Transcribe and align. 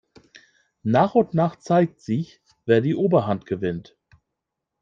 Nach 0.81 1.13
und 1.13 1.35
nach 1.35 1.57
zeigt 1.57 2.01
sich, 2.01 2.41
wer 2.65 2.81
die 2.81 2.95
Oberhand 2.95 3.45
gewinnt. 3.45 3.99